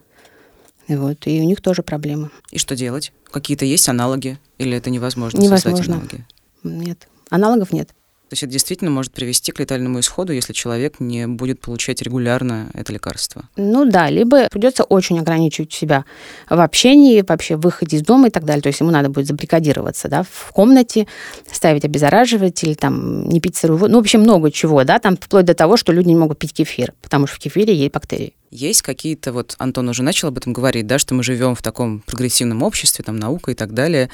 [0.88, 2.30] Вот, и у них тоже проблемы.
[2.50, 3.12] И что делать?
[3.30, 4.38] Какие-то есть аналоги?
[4.58, 5.76] Или это невозможно, невозможно.
[5.76, 6.26] создать аналоги?
[6.64, 7.90] Нет, аналогов нет.
[8.32, 12.70] То есть это действительно может привести к летальному исходу, если человек не будет получать регулярно
[12.72, 13.44] это лекарство.
[13.56, 16.06] Ну да, либо придется очень ограничивать себя
[16.48, 18.62] в общении, вообще в выходе из дома и так далее.
[18.62, 21.06] То есть ему надо будет забрикадироваться да, в комнате,
[21.52, 23.92] ставить обеззараживатель, там, не пить сырую воду.
[23.92, 26.54] Ну, в общем, много чего, да, там вплоть до того, что люди не могут пить
[26.54, 28.32] кефир, потому что в кефире есть бактерии.
[28.52, 32.00] Есть какие-то, вот Антон уже начал об этом говорить, да, что мы живем в таком
[32.00, 34.10] прогрессивном обществе, там наука и так далее.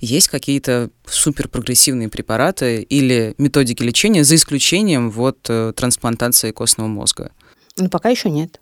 [0.00, 7.32] Есть какие-то суперпрогрессивные препараты или методики лечения, за исключением вот э, трансплантации костного мозга?
[7.76, 8.60] Ну, пока еще нет.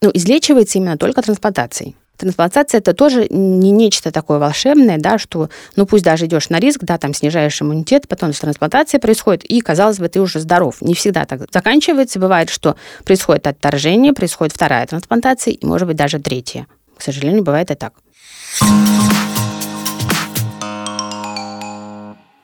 [0.00, 1.94] Ну, излечивается именно только трансплантацией.
[2.20, 6.80] Трансплантация это тоже не нечто такое волшебное, да, что, ну пусть даже идешь на риск,
[6.82, 10.82] да, там снижаешь иммунитет, потом трансплантация происходит, и, казалось бы, ты уже здоров.
[10.82, 12.18] Не всегда так заканчивается.
[12.18, 16.66] Бывает, что происходит отторжение, происходит вторая трансплантация, и, может быть, даже третья.
[16.98, 17.94] К сожалению, бывает и так.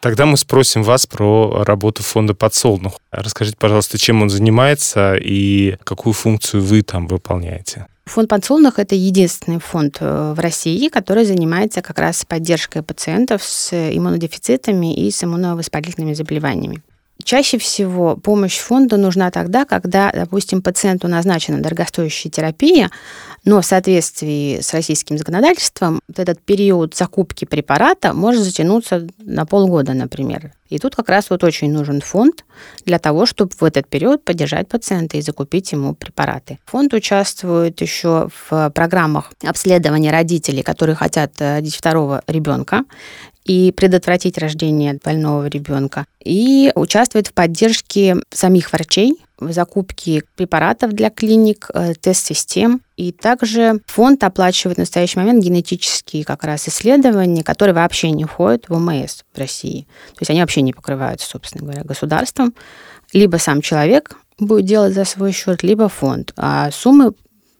[0.01, 2.99] Тогда мы спросим вас про работу фонда «Подсолнух».
[3.11, 7.89] Расскажите, пожалуйста, чем он занимается и какую функцию вы там выполняете?
[8.07, 13.73] Фонд подсолнух– это единственный фонд э, в России, который занимается как раз поддержкой пациентов с
[13.75, 16.83] иммунодефицитами и с иммуновоспалительными заболеваниями.
[17.27, 22.89] Чаще всего помощь фонда нужна тогда, когда, допустим, пациенту назначена дорогостоящая терапия,
[23.45, 29.93] но в соответствии с российским законодательством вот этот период закупки препарата может затянуться на полгода,
[29.93, 30.53] например.
[30.69, 32.45] И тут как раз вот очень нужен фонд
[32.85, 36.61] для того, чтобы в этот период поддержать пациента и закупить ему препараты.
[36.67, 42.85] Фонд участвует еще в программах обследования родителей, которые хотят родить второго ребенка
[43.47, 46.07] и предотвратить рождение больного ребенка.
[46.25, 52.81] И участвует в поддержке самих врачей в закупке препаратов для клиник, э, тест-систем.
[52.97, 58.69] И также фонд оплачивает в настоящий момент генетические как раз исследования, которые вообще не входят
[58.69, 59.87] в ОМС в России.
[60.15, 62.55] То есть они вообще не покрываются, собственно говоря, государством.
[63.13, 66.33] Либо сам человек будет делать за свой счет, либо фонд.
[66.37, 67.13] А суммы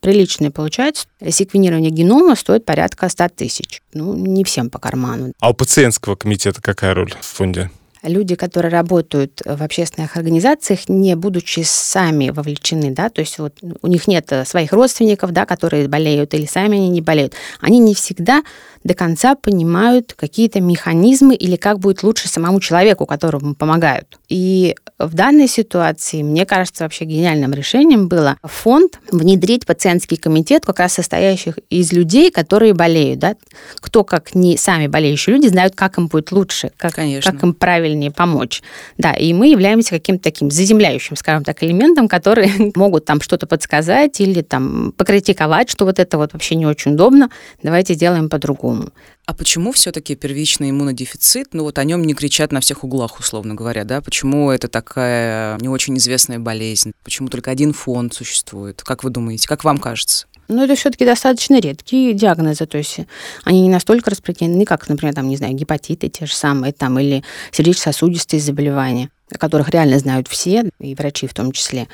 [0.07, 1.05] приличные получаются.
[1.29, 3.81] Секвенирование генома стоит порядка 100 тысяч.
[3.93, 5.33] Ну, не всем по карману.
[5.41, 7.69] А у пациентского комитета какая роль в фонде?
[8.07, 13.87] Люди, которые работают в общественных организациях, не будучи сами вовлечены, да, то есть вот у
[13.87, 18.43] них нет своих родственников, да, которые болеют или сами они не болеют, они не всегда
[18.83, 24.17] до конца понимают какие-то механизмы или как будет лучше самому человеку, которому помогают.
[24.29, 30.79] И в данной ситуации, мне кажется, вообще гениальным решением было фонд внедрить пациентский комитет, как
[30.79, 33.19] раз состоящих из людей, которые болеют.
[33.19, 33.35] Да?
[33.79, 37.53] Кто, как не сами болеющие люди, знают, как им будет лучше, как, как им
[37.97, 38.61] правильнее помочь.
[38.97, 44.21] Да, и мы являемся каким-то таким заземляющим, скажем так, элементом, которые могут там что-то подсказать
[44.21, 47.29] или там покритиковать, что вот это вот вообще не очень удобно,
[47.63, 48.89] давайте сделаем по-другому.
[49.25, 53.55] А почему все-таки первичный иммунодефицит, ну вот о нем не кричат на всех углах, условно
[53.55, 54.01] говоря, да?
[54.01, 56.93] Почему это такая не очень известная болезнь?
[57.03, 58.81] Почему только один фонд существует?
[58.83, 60.27] Как вы думаете, как вам кажется?
[60.47, 62.99] Ну, это все-таки достаточно редкие диагнозы, то есть
[63.43, 67.23] они не настолько распространены, как, например, там, не знаю, гепатиты те же самые, там, или
[67.51, 71.87] сердечно-сосудистые заболевания, о которых реально знают все, и врачи в том числе.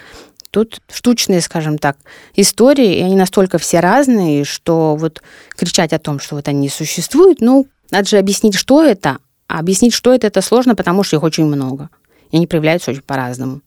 [0.51, 1.97] Тут штучные, скажем так,
[2.35, 7.41] истории, и они настолько все разные, что вот кричать о том, что вот они существуют,
[7.41, 11.23] ну, надо же объяснить, что это, а объяснить, что это, это сложно, потому что их
[11.23, 11.89] очень много.
[12.29, 13.61] И они проявляются очень по-разному.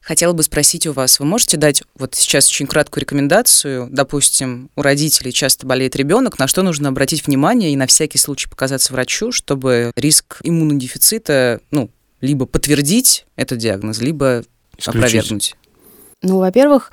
[0.00, 4.82] Хотела бы спросить у вас, вы можете дать вот сейчас очень краткую рекомендацию, допустим, у
[4.82, 9.32] родителей часто болеет ребенок, на что нужно обратить внимание и на всякий случай показаться врачу,
[9.32, 14.44] чтобы риск иммунодефицита, ну, либо подтвердить этот диагноз, либо
[14.76, 14.88] Исключить.
[14.88, 15.56] опровергнуть?
[16.22, 16.92] Ну, во-первых,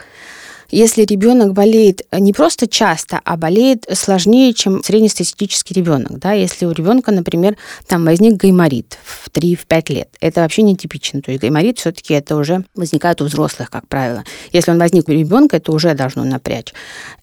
[0.71, 6.71] если ребенок болеет не просто часто, а болеет сложнее, чем среднестатистический ребенок, да, если у
[6.71, 7.57] ребенка, например,
[7.87, 12.63] там возник гайморит в 3-5 лет, это вообще нетипично, то есть гайморит все-таки это уже
[12.75, 14.23] возникает у взрослых, как правило.
[14.51, 16.73] Если он возник у ребенка, это уже должно напрячь.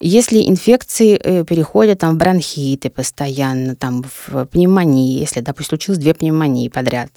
[0.01, 6.15] Если инфекции э, переходят там в бронхиты постоянно, там в пневмонии, если, допустим, случилось две
[6.15, 7.11] пневмонии подряд,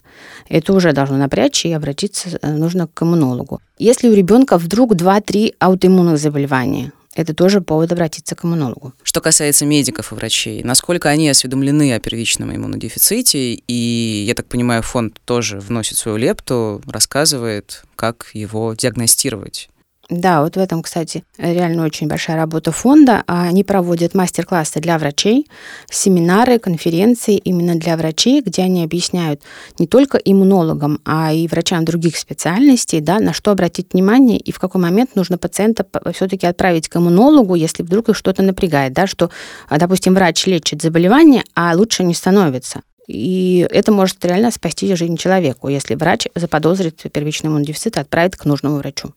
[0.49, 3.61] это уже должно напрячь, и обратиться э, нужно к иммунологу.
[3.77, 8.93] Если у ребенка вдруг 2-3 аутоиммунных заболевания, это тоже повод обратиться к иммунологу.
[9.03, 14.81] Что касается медиков и врачей, насколько они осведомлены о первичном иммунодефиците, и, я так понимаю,
[14.81, 19.69] фонд тоже вносит свою лепту, рассказывает, как его диагностировать.
[20.11, 23.23] Да, вот в этом, кстати, реально очень большая работа фонда.
[23.27, 25.47] Они проводят мастер-классы для врачей,
[25.89, 29.41] семинары, конференции именно для врачей, где они объясняют
[29.79, 34.59] не только иммунологам, а и врачам других специальностей, да, на что обратить внимание и в
[34.59, 39.29] какой момент нужно пациента все-таки отправить к иммунологу, если вдруг их что-то напрягает, да, что,
[39.69, 42.81] допустим, врач лечит заболевание, а лучше не становится.
[43.07, 48.43] И это может реально спасти жизнь человеку, если врач заподозрит первичный иммунодефицит и отправит к
[48.43, 49.13] нужному врачу.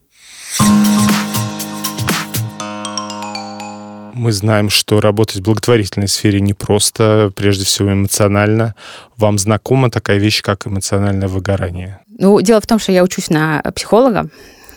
[4.14, 8.74] Мы знаем, что работать в благотворительной сфере непросто, прежде всего эмоционально.
[9.16, 12.00] Вам знакома такая вещь, как эмоциональное выгорание?
[12.18, 14.28] Ну, дело в том, что я учусь на психолога,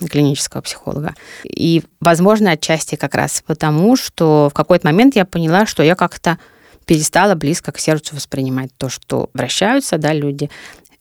[0.10, 1.14] клинического психолога.
[1.44, 6.38] И, возможно, отчасти как раз потому, что в какой-то момент я поняла, что я как-то
[6.86, 10.50] перестала близко к сердцу воспринимать то, что обращаются да, люди,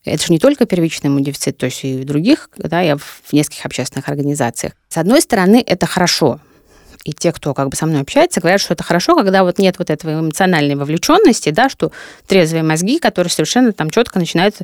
[0.06, 3.66] это же не только первичный иммунодефицит, то есть и в других, да, я в нескольких
[3.66, 4.72] общественных организациях.
[4.88, 6.40] С одной стороны, это хорошо,
[7.04, 9.78] и те, кто как бы со мной общается, говорят, что это хорошо, когда вот нет
[9.78, 11.92] вот этого эмоциональной вовлеченности, да, что
[12.26, 14.56] трезвые мозги, которые совершенно там четко начинают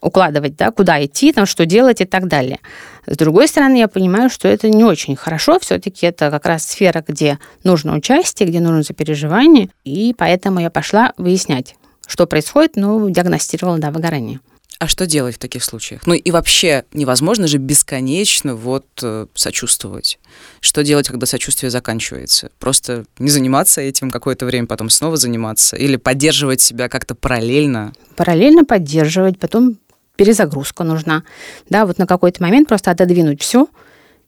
[0.00, 2.60] укладывать, да, куда идти, там, что делать и так далее.
[3.06, 7.04] С другой стороны, я понимаю, что это не очень хорошо, все-таки это как раз сфера,
[7.06, 11.74] где нужно участие, где нужно сопереживание, и поэтому я пошла выяснять,
[12.06, 14.40] что происходит, ну, диагностировала, да, выгорание.
[14.80, 16.06] А что делать в таких случаях?
[16.06, 20.18] Ну и вообще невозможно же бесконечно вот э, сочувствовать.
[20.62, 22.50] Что делать, когда сочувствие заканчивается?
[22.58, 25.76] Просто не заниматься этим какое-то время, потом снова заниматься?
[25.76, 27.92] Или поддерживать себя как-то параллельно?
[28.16, 29.76] Параллельно поддерживать, потом
[30.16, 31.24] перезагрузка нужна.
[31.68, 33.68] Да, вот на какой-то момент просто отодвинуть все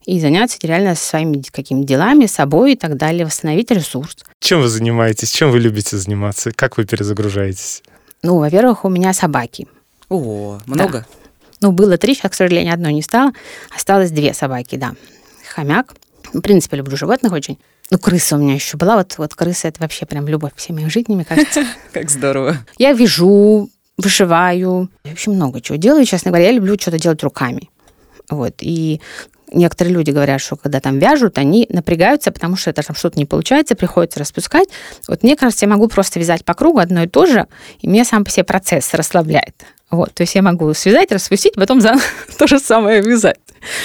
[0.05, 4.19] и заняться реально своими какими делами, собой и так далее, восстановить ресурс.
[4.38, 5.31] Чем вы занимаетесь?
[5.31, 6.53] Чем вы любите заниматься?
[6.53, 7.83] Как вы перезагружаетесь?
[8.23, 9.67] Ну, во-первых, у меня собаки.
[10.12, 10.92] О, много?
[11.01, 11.07] Да.
[11.61, 13.33] Ну, было три, сейчас, к сожалению, одной не стало.
[13.75, 14.94] Осталось две собаки, да.
[15.55, 15.94] Хомяк.
[16.33, 17.59] В принципе, люблю животных очень.
[17.90, 18.96] Ну, крыса у меня еще была.
[18.96, 21.64] Вот, вот крыса— это вообще прям любовь всей моей жизни, мне кажется.
[21.92, 22.57] Как здорово.
[22.79, 24.90] Я вяжу, вышиваю.
[25.05, 26.05] Я вообще много чего делаю.
[26.05, 27.70] Честно говоря, я люблю что-то делать руками.
[28.29, 28.55] Вот.
[28.61, 29.01] И
[29.53, 33.27] некоторые люди говорят, что когда там вяжут, они напрягаются, потому что это там что-то не
[33.27, 34.68] получается, приходится распускать.
[35.07, 37.46] Вот мне кажется, я могу просто вязать по кругу одно и то же,
[37.81, 39.55] и меня сам по себе процесс расслабляет.
[39.92, 41.94] Вот, то есть я могу связать, распустить, потом за
[42.38, 43.38] то же самое вязать.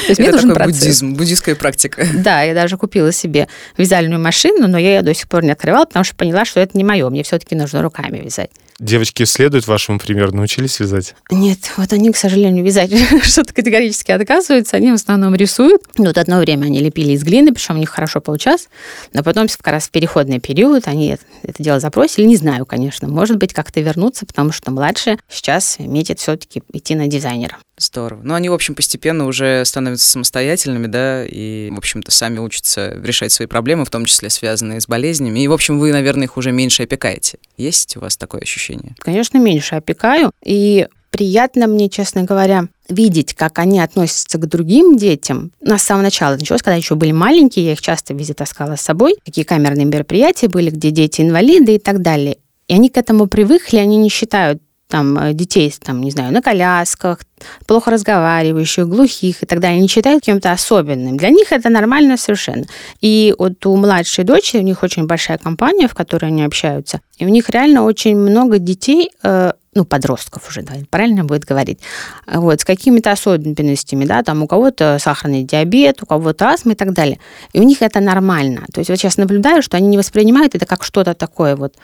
[0.05, 0.79] То есть это такой процесс.
[0.79, 2.07] буддизм, буддийская практика.
[2.17, 5.85] Да, я даже купила себе вязальную машину, но я ее до сих пор не открывала,
[5.85, 8.49] потому что поняла, что это не мое, мне все-таки нужно руками вязать.
[8.79, 11.15] Девочки следуют вашему примеру, научились вязать?
[11.31, 12.91] Нет, вот они, к сожалению, вязать
[13.23, 14.77] что-то категорически отказываются.
[14.77, 15.81] Они в основном рисуют.
[15.97, 18.69] Вот одно время они лепили из глины, причем у них хорошо получалось.
[19.13, 21.23] Но потом, как раз в переходный период, они это,
[21.57, 22.25] дело забросили.
[22.25, 23.07] Не знаю, конечно.
[23.07, 27.57] Может быть, как-то вернуться, потому что младшие сейчас метят все-таки идти на дизайнера.
[27.77, 28.21] Здорово.
[28.23, 33.31] Ну, они, в общем, постепенно уже становятся самостоятельными, да, и, в общем-то, сами учатся решать
[33.31, 35.39] свои проблемы, в том числе связанные с болезнями.
[35.41, 37.37] И, в общем, вы, наверное, их уже меньше опекаете.
[37.57, 38.95] Есть у вас такое ощущение?
[38.99, 40.31] Конечно, меньше опекаю.
[40.43, 45.51] И приятно мне, честно говоря, видеть, как они относятся к другим детям.
[45.61, 49.15] С самого начала началось, когда еще были маленькие, я их часто везде таскала с собой.
[49.25, 52.37] Какие камерные мероприятия были, где дети инвалиды и так далее.
[52.67, 56.41] И они к этому привыкли, они не считают там, э, детей, там, не знаю, на
[56.41, 57.19] колясках,
[57.65, 61.17] плохо разговаривающих, глухих и так далее, не считают кем-то особенным.
[61.17, 62.65] Для них это нормально совершенно.
[63.01, 67.25] И вот у младшей дочери, у них очень большая компания, в которой они общаются, и
[67.25, 71.79] у них реально очень много детей, э, ну, подростков уже, да, правильно будет говорить,
[72.25, 76.93] вот, с какими-то особенностями, да, там у кого-то сахарный диабет, у кого-то астма и так
[76.93, 77.19] далее.
[77.53, 78.65] И у них это нормально.
[78.73, 81.75] То есть вот сейчас наблюдаю, что они не воспринимают это как что-то такое вот,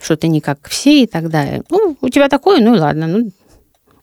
[0.00, 1.62] что ты не как все и так далее.
[1.68, 3.30] Ну, у тебя такое, ну, ладно, ну,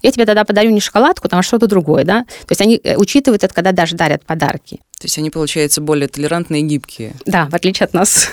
[0.02, 2.24] я тебе тогда подарю не шоколадку, там, а что-то другое, да?
[2.24, 4.78] То есть они э, учитывают это, когда даже дарят подарки.
[5.00, 7.14] То есть они, получается, более толерантные и гибкие.
[7.26, 8.30] Да, в отличие от нас.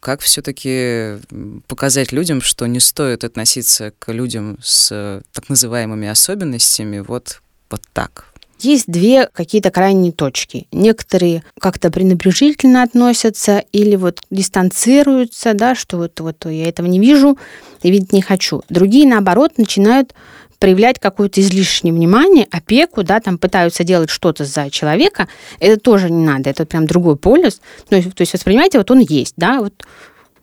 [0.00, 1.18] Как все-таки
[1.66, 8.26] показать людям, что не стоит относиться к людям с так называемыми особенностями вот, вот так?
[8.58, 10.66] Есть две какие-то крайние точки.
[10.72, 17.38] Некоторые как-то пренебрежительно относятся или вот дистанцируются, да, что вот, вот я этого не вижу
[17.82, 18.62] и видеть не хочу.
[18.70, 20.14] Другие, наоборот, начинают
[20.58, 25.28] проявлять какое-то излишнее внимание, опеку, да, там пытаются делать что-то за человека,
[25.60, 27.60] это тоже не надо, это прям другой полюс.
[27.88, 29.84] То есть, то есть воспринимайте, вот он есть, да, вот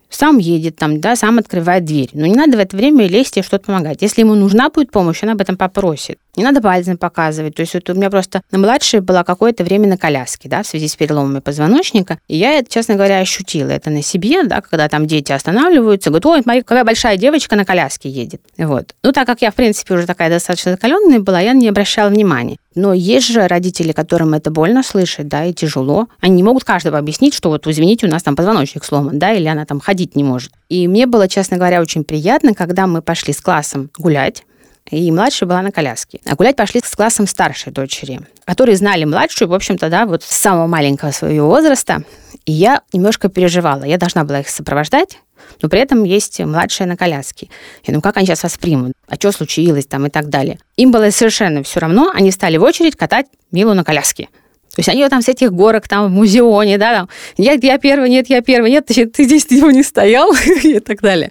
[0.08, 2.10] сам едет там, да, сам открывает дверь.
[2.12, 4.02] Но не надо в это время лезть и что-то помогать.
[4.02, 6.18] Если ему нужна будет помощь, он об этом попросит.
[6.36, 7.54] Не надо пальцем показывать.
[7.54, 10.66] То есть вот у меня просто на младшей была какое-то время на коляске, да, в
[10.66, 12.18] связи с переломами позвоночника.
[12.28, 16.26] И я это, честно говоря, ощутила это на себе, да, когда там дети останавливаются, говорят,
[16.26, 18.40] ой, смотри, какая большая девочка на коляске едет.
[18.58, 18.94] Вот.
[19.02, 22.58] Ну, так как я, в принципе, уже такая достаточно закаленная была, я не обращала внимания.
[22.74, 26.08] Но есть же родители, которым это больно слышать, да, и тяжело.
[26.20, 29.46] Они не могут каждого объяснить, что вот, извините, у нас там позвоночник сломан, да, или
[29.46, 30.52] она там ходить не может.
[30.68, 34.44] И мне было, честно говоря, очень приятно, когда мы пошли с классом гулять,
[34.90, 36.20] и младшая была на коляске.
[36.26, 40.34] А гулять пошли с классом старшей дочери, которые знали младшую, в общем-то, да, вот с
[40.34, 42.02] самого маленького своего возраста.
[42.44, 43.84] И я немножко переживала.
[43.84, 45.18] Я должна была их сопровождать,
[45.62, 47.48] но при этом есть младшая на коляске.
[47.84, 48.92] Я думаю, как они сейчас воспримут?
[49.08, 50.58] А что случилось там и так далее?
[50.76, 52.10] Им было совершенно все равно.
[52.14, 54.28] Они стали в очередь катать Милу на коляске.
[54.74, 58.10] То есть они там с этих горок там в музеоне, да, там, я, я первый,
[58.10, 61.30] нет, я первый, нет, ты, ты здесь его не стоял и так далее.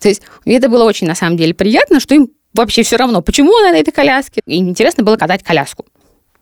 [0.00, 3.56] То есть это было очень, на самом деле, приятно, что им вообще все равно, почему
[3.58, 4.40] она на этой коляске.
[4.46, 5.84] И интересно было катать коляску.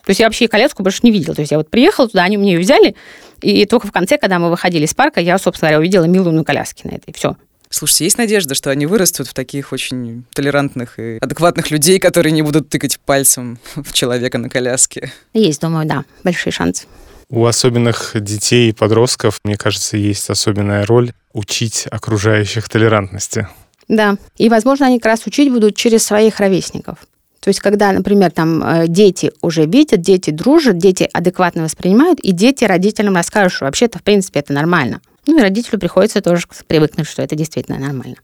[0.04, 1.34] То есть я вообще коляску больше не видела.
[1.34, 2.94] То есть я вот приехала туда, они мне ее взяли,
[3.40, 6.44] и только в конце, когда мы выходили из парка, я, собственно говоря, увидела Милу на
[6.44, 7.12] коляске на этой.
[7.12, 7.36] Все.
[7.68, 12.42] Слушайте, есть надежда, что они вырастут в таких очень толерантных и адекватных людей, которые не
[12.42, 15.12] будут тыкать пальцем в человека на коляске?
[15.34, 16.86] Есть, думаю, да, большие шансы.
[17.28, 23.48] У особенных детей и подростков, мне кажется, есть особенная роль учить окружающих толерантности.
[23.88, 26.98] Да, и, возможно, они как раз учить будут через своих ровесников.
[27.40, 32.32] То есть, когда, например, там э, дети уже видят, дети дружат, дети адекватно воспринимают, и
[32.32, 35.00] дети родителям расскажут, что вообще-то, в принципе, это нормально.
[35.28, 38.16] Ну и родителю приходится тоже привыкнуть, что это действительно нормально.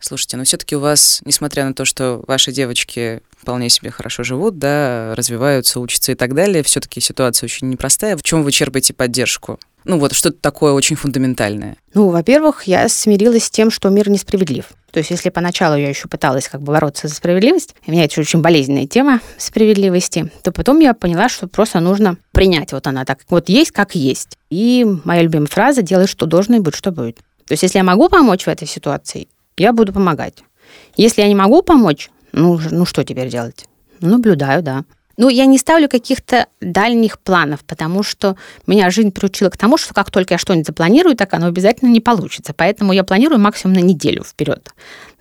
[0.00, 4.58] Слушайте, но все-таки у вас, несмотря на то, что ваши девочки вполне себе хорошо живут,
[4.58, 8.16] да, развиваются, учатся и так далее, все-таки ситуация очень непростая.
[8.16, 9.58] В чем вы черпаете поддержку?
[9.86, 11.76] Ну вот что-то такое очень фундаментальное.
[11.94, 14.66] Ну, во-первых, я смирилась с тем, что мир несправедлив.
[14.90, 18.20] То есть, если поначалу я еще пыталась как бы бороться за справедливость, у меня это
[18.20, 23.20] очень болезненная тема справедливости, то потом я поняла, что просто нужно принять вот она так
[23.28, 24.36] вот есть, как есть.
[24.50, 27.18] И моя любимая фраза «делай, что должно, и будь, что будет».
[27.46, 30.42] То есть, если я могу помочь в этой ситуации, я буду помогать.
[30.96, 33.66] Если я не могу помочь, ну, ну что теперь делать?
[34.00, 34.84] Наблюдаю, да.
[35.16, 39.94] Ну, я не ставлю каких-то дальних планов, потому что меня жизнь приучила к тому, что
[39.94, 42.52] как только я что-нибудь запланирую, так оно обязательно не получится.
[42.54, 44.70] Поэтому я планирую максимум на неделю вперед.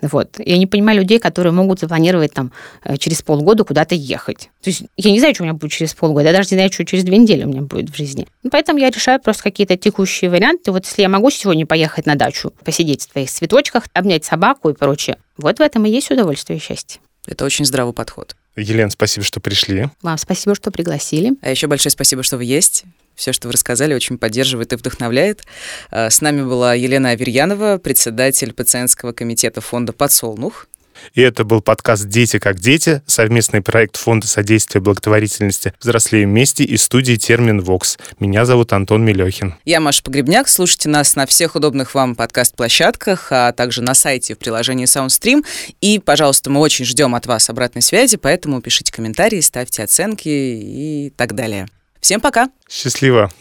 [0.02, 0.40] Вот.
[0.40, 2.52] Я не понимаю людей, которые могут запланировать там
[2.84, 4.50] э, через полгода куда-то ехать.
[4.62, 6.72] То есть я не знаю, что у меня будет через полгода, я даже не знаю,
[6.72, 8.28] что через две недели у меня будет в жизни.
[8.44, 10.72] Ну, поэтому я решаю просто какие-то текущие варианты.
[10.72, 14.74] Вот если я могу сегодня поехать на дачу, посидеть в твоих цветочках, обнять собаку и
[14.74, 17.00] прочее, вот в этом и есть удовольствие и счастье.
[17.28, 18.36] Это очень здравый подход.
[18.56, 19.90] Елена, спасибо, что пришли.
[20.02, 21.34] Вам спасибо, что пригласили.
[21.42, 22.86] А еще большое спасибо, что вы есть.
[23.16, 25.44] Все, что вы рассказали, очень поддерживает и вдохновляет.
[25.90, 30.68] А, с нами была Елена Аверьянова, председатель пациентского комитета фонда «Подсолнух».
[31.14, 36.78] И это был подкаст «Дети как дети», совместный проект Фонда содействия благотворительности «Взрослеем вместе» и
[36.78, 37.98] студии «Термин Вокс».
[38.20, 39.56] Меня зовут Антон Мелехин.
[39.66, 40.48] Я Маша Погребняк.
[40.48, 45.46] Слушайте нас на всех удобных вам подкаст-площадках, а также на сайте в приложении SoundStream.
[45.82, 51.14] И, пожалуйста, мы очень ждем от вас обратной связи, поэтому пишите комментарии, ставьте оценки и
[51.16, 51.68] так далее.
[52.00, 52.50] Всем пока!
[52.70, 53.32] Счастливо!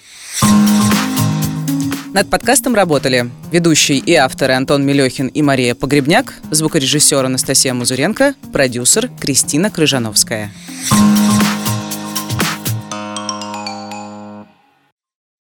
[2.14, 9.10] Над подкастом работали ведущий и авторы Антон Мелехин и Мария Погребняк, звукорежиссер Анастасия Музуренко, продюсер
[9.18, 10.52] Кристина Крыжановская.